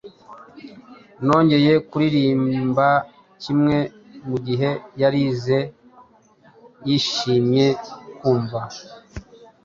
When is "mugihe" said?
4.29-4.69